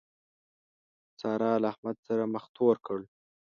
[1.19, 2.99] سارا له احمد سره مخ تور کړ.